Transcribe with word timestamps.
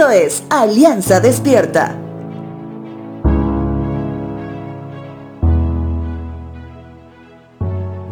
Esto 0.00 0.12
es 0.12 0.42
Alianza 0.48 1.20
Despierta. 1.20 1.94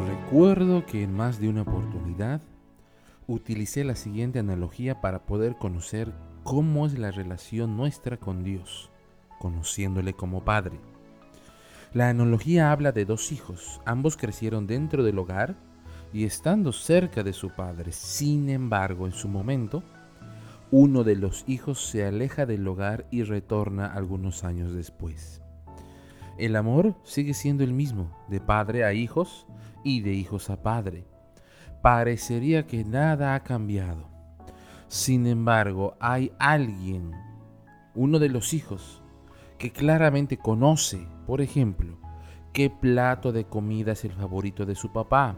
Recuerdo 0.07 0.85
que 0.85 1.03
en 1.03 1.15
más 1.17 1.41
de 1.41 1.49
una 1.49 1.63
oportunidad 1.63 2.43
utilicé 3.27 3.85
la 3.85 3.97
siguiente 3.97 4.39
analogía 4.39 5.01
para 5.01 5.25
poder 5.25 5.57
conocer 5.57 6.13
cómo 6.45 6.85
es 6.85 6.99
la 6.99 7.11
relación 7.11 7.79
nuestra 7.79 8.19
con 8.19 8.45
Dios, 8.45 8.91
conociéndole 9.39 10.13
como 10.13 10.45
Padre. 10.45 10.79
La 11.95 12.11
analogía 12.11 12.71
habla 12.71 12.93
de 12.93 13.07
dos 13.07 13.33
hijos, 13.33 13.81
ambos 13.87 14.19
crecieron 14.19 14.67
dentro 14.67 15.05
del 15.05 15.19
hogar 15.19 15.57
y 16.13 16.25
estando 16.27 16.71
cerca 16.73 17.23
de 17.23 17.33
su 17.33 17.49
padre. 17.49 17.93
Sin 17.93 18.51
embargo, 18.51 19.07
en 19.07 19.15
su 19.15 19.27
momento, 19.27 19.83
uno 20.71 21.03
de 21.03 21.17
los 21.17 21.45
hijos 21.47 21.83
se 21.83 22.05
aleja 22.05 22.45
del 22.45 22.67
hogar 22.69 23.07
y 23.11 23.23
retorna 23.23 23.87
algunos 23.87 24.45
años 24.45 24.75
después. 24.75 25.41
El 26.37 26.57
amor 26.57 26.95
sigue 27.05 27.33
siendo 27.33 27.65
el 27.65 27.73
mismo, 27.73 28.13
de 28.29 28.41
padre 28.41 28.85
a 28.85 28.93
hijos 28.93 29.47
y 29.83 30.03
de 30.03 30.13
hijos 30.13 30.51
a 30.51 30.63
padre. 30.63 31.07
Parecería 31.81 32.67
que 32.67 32.85
nada 32.85 33.35
ha 33.35 33.43
cambiado. 33.43 34.09
Sin 34.89 35.27
embargo, 35.27 35.97
hay 36.01 36.33
alguien, 36.39 37.13
uno 37.95 38.19
de 38.19 38.29
los 38.29 38.53
hijos, 38.53 39.03
que 39.57 39.73
claramente 39.73 40.37
conoce, 40.37 41.09
por 41.27 41.41
ejemplo, 41.41 41.99
qué 42.53 42.71
plato 42.71 43.33
de 43.33 43.45
comida 43.45 43.93
es 43.93 44.05
el 44.05 44.13
favorito 44.13 44.67
de 44.67 44.75
su 44.75 44.93
papá, 44.93 45.35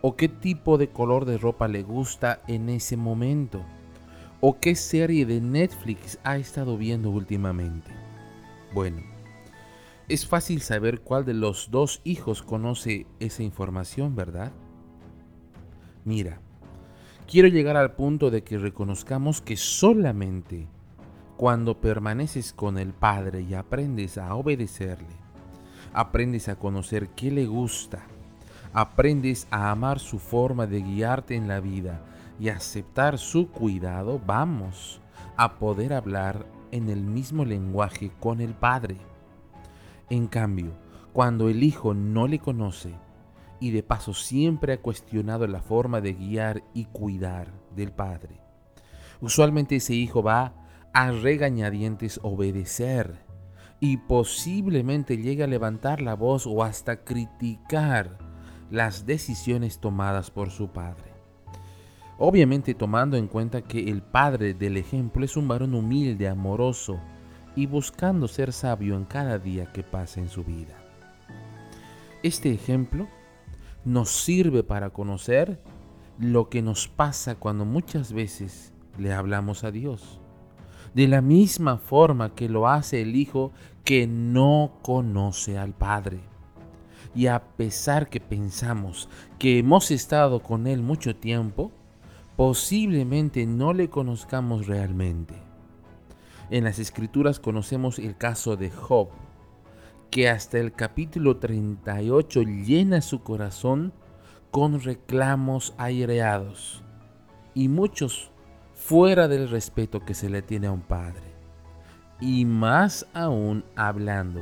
o 0.00 0.16
qué 0.16 0.28
tipo 0.28 0.78
de 0.78 0.88
color 0.88 1.24
de 1.24 1.38
ropa 1.38 1.66
le 1.66 1.82
gusta 1.82 2.40
en 2.46 2.68
ese 2.68 2.96
momento, 2.96 3.62
o 4.46 4.60
qué 4.60 4.74
serie 4.74 5.24
de 5.24 5.40
Netflix 5.40 6.18
ha 6.22 6.36
estado 6.36 6.76
viendo 6.76 7.08
últimamente. 7.08 7.90
Bueno, 8.74 8.98
es 10.06 10.26
fácil 10.26 10.60
saber 10.60 11.00
cuál 11.00 11.24
de 11.24 11.32
los 11.32 11.70
dos 11.70 12.02
hijos 12.04 12.42
conoce 12.42 13.06
esa 13.20 13.42
información, 13.42 14.14
¿verdad? 14.14 14.52
Mira, 16.04 16.42
quiero 17.26 17.48
llegar 17.48 17.78
al 17.78 17.92
punto 17.92 18.30
de 18.30 18.44
que 18.44 18.58
reconozcamos 18.58 19.40
que 19.40 19.56
solamente 19.56 20.68
cuando 21.38 21.80
permaneces 21.80 22.52
con 22.52 22.76
el 22.76 22.92
Padre 22.92 23.40
y 23.40 23.54
aprendes 23.54 24.18
a 24.18 24.34
obedecerle, 24.34 25.16
aprendes 25.94 26.50
a 26.50 26.56
conocer 26.56 27.08
qué 27.16 27.30
le 27.30 27.46
gusta, 27.46 28.04
aprendes 28.74 29.48
a 29.50 29.70
amar 29.70 30.00
su 30.00 30.18
forma 30.18 30.66
de 30.66 30.82
guiarte 30.82 31.34
en 31.34 31.48
la 31.48 31.60
vida 31.60 32.04
y 32.38 32.48
aceptar 32.48 33.18
su 33.18 33.48
cuidado, 33.48 34.20
vamos 34.24 35.00
a 35.36 35.56
poder 35.58 35.92
hablar 35.92 36.46
en 36.70 36.88
el 36.88 37.02
mismo 37.02 37.44
lenguaje 37.44 38.10
con 38.20 38.40
el 38.40 38.54
Padre. 38.54 38.96
En 40.10 40.26
cambio, 40.26 40.72
cuando 41.12 41.48
el 41.48 41.62
Hijo 41.62 41.94
no 41.94 42.26
le 42.26 42.38
conoce 42.38 42.94
y 43.60 43.70
de 43.70 43.82
paso 43.82 44.14
siempre 44.14 44.74
ha 44.74 44.80
cuestionado 44.80 45.46
la 45.46 45.62
forma 45.62 46.00
de 46.00 46.14
guiar 46.14 46.64
y 46.74 46.86
cuidar 46.86 47.52
del 47.74 47.92
Padre, 47.92 48.40
usualmente 49.20 49.76
ese 49.76 49.94
Hijo 49.94 50.22
va 50.22 50.54
a 50.92 51.10
regañadientes 51.10 52.20
obedecer 52.22 53.24
y 53.80 53.96
posiblemente 53.98 55.16
llegue 55.16 55.44
a 55.44 55.48
levantar 55.48 56.00
la 56.00 56.14
voz 56.14 56.46
o 56.46 56.62
hasta 56.62 57.04
criticar 57.04 58.18
las 58.70 59.06
decisiones 59.06 59.78
tomadas 59.78 60.30
por 60.30 60.50
su 60.50 60.68
padre. 60.68 61.13
Obviamente 62.18 62.74
tomando 62.74 63.16
en 63.16 63.26
cuenta 63.26 63.62
que 63.62 63.90
el 63.90 64.02
padre 64.02 64.54
del 64.54 64.76
ejemplo 64.76 65.24
es 65.24 65.36
un 65.36 65.48
varón 65.48 65.74
humilde, 65.74 66.28
amoroso 66.28 67.00
y 67.56 67.66
buscando 67.66 68.28
ser 68.28 68.52
sabio 68.52 68.96
en 68.96 69.04
cada 69.04 69.38
día 69.38 69.72
que 69.72 69.82
pasa 69.82 70.20
en 70.20 70.28
su 70.28 70.44
vida. 70.44 70.76
Este 72.22 72.52
ejemplo 72.52 73.08
nos 73.84 74.10
sirve 74.10 74.62
para 74.62 74.90
conocer 74.90 75.60
lo 76.18 76.48
que 76.48 76.62
nos 76.62 76.88
pasa 76.88 77.34
cuando 77.34 77.64
muchas 77.64 78.12
veces 78.12 78.72
le 78.96 79.12
hablamos 79.12 79.64
a 79.64 79.72
Dios. 79.72 80.20
De 80.94 81.08
la 81.08 81.20
misma 81.20 81.78
forma 81.78 82.34
que 82.34 82.48
lo 82.48 82.68
hace 82.68 83.02
el 83.02 83.16
Hijo 83.16 83.50
que 83.82 84.06
no 84.06 84.78
conoce 84.82 85.58
al 85.58 85.74
Padre 85.74 86.20
y 87.14 87.26
a 87.26 87.42
pesar 87.56 88.08
que 88.08 88.20
pensamos 88.20 89.08
que 89.38 89.58
hemos 89.58 89.90
estado 89.90 90.40
con 90.42 90.66
Él 90.66 90.82
mucho 90.82 91.16
tiempo, 91.16 91.72
posiblemente 92.36 93.46
no 93.46 93.72
le 93.72 93.88
conozcamos 93.88 94.66
realmente. 94.66 95.34
En 96.50 96.64
las 96.64 96.78
escrituras 96.78 97.40
conocemos 97.40 97.98
el 97.98 98.16
caso 98.16 98.56
de 98.56 98.70
Job, 98.70 99.08
que 100.10 100.28
hasta 100.28 100.58
el 100.58 100.72
capítulo 100.72 101.38
38 101.38 102.42
llena 102.42 103.00
su 103.00 103.22
corazón 103.22 103.92
con 104.50 104.80
reclamos 104.80 105.74
aireados 105.78 106.84
y 107.54 107.68
muchos 107.68 108.30
fuera 108.74 109.26
del 109.28 109.48
respeto 109.48 110.04
que 110.04 110.14
se 110.14 110.28
le 110.28 110.42
tiene 110.42 110.66
a 110.66 110.72
un 110.72 110.82
padre, 110.82 111.34
y 112.20 112.44
más 112.44 113.06
aún 113.14 113.64
hablando 113.74 114.40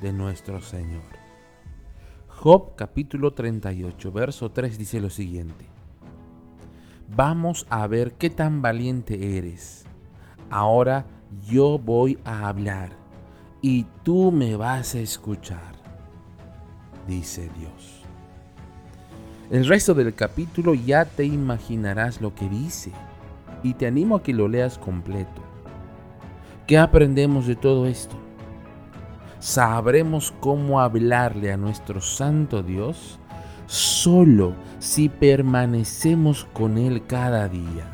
de 0.00 0.12
nuestro 0.12 0.60
Señor. 0.60 1.02
Job 2.26 2.74
capítulo 2.76 3.32
38, 3.32 4.12
verso 4.12 4.50
3 4.50 4.76
dice 4.76 5.00
lo 5.00 5.08
siguiente. 5.08 5.73
Vamos 7.08 7.66
a 7.70 7.86
ver 7.86 8.12
qué 8.12 8.30
tan 8.30 8.62
valiente 8.62 9.38
eres. 9.38 9.84
Ahora 10.50 11.06
yo 11.46 11.78
voy 11.78 12.18
a 12.24 12.48
hablar 12.48 12.90
y 13.62 13.86
tú 14.02 14.30
me 14.30 14.56
vas 14.56 14.94
a 14.94 15.00
escuchar, 15.00 15.74
dice 17.06 17.50
Dios. 17.58 18.02
El 19.50 19.66
resto 19.66 19.94
del 19.94 20.14
capítulo 20.14 20.74
ya 20.74 21.04
te 21.04 21.24
imaginarás 21.24 22.20
lo 22.20 22.34
que 22.34 22.48
dice 22.48 22.92
y 23.62 23.74
te 23.74 23.86
animo 23.86 24.16
a 24.16 24.22
que 24.22 24.32
lo 24.32 24.48
leas 24.48 24.78
completo. 24.78 25.42
¿Qué 26.66 26.78
aprendemos 26.78 27.46
de 27.46 27.56
todo 27.56 27.86
esto? 27.86 28.16
sabremos 29.44 30.32
cómo 30.40 30.80
hablarle 30.80 31.52
a 31.52 31.58
nuestro 31.58 32.00
Santo 32.00 32.62
Dios 32.62 33.18
solo 33.66 34.54
si 34.78 35.08
permanecemos 35.08 36.46
con 36.52 36.78
Él 36.78 37.06
cada 37.06 37.48
día, 37.48 37.90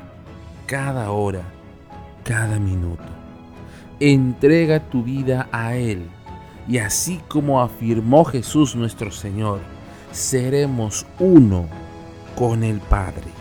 cada 0.66 1.10
hora, 1.10 1.42
cada 2.24 2.58
minuto. 2.58 3.04
Entrega 4.00 4.80
tu 4.88 5.02
vida 5.02 5.48
a 5.52 5.76
Él 5.76 6.08
y 6.68 6.78
así 6.78 7.20
como 7.28 7.60
afirmó 7.60 8.24
Jesús 8.24 8.76
nuestro 8.76 9.10
Señor, 9.10 9.60
seremos 10.12 11.06
uno 11.18 11.66
con 12.36 12.62
el 12.62 12.78
Padre. 12.78 13.39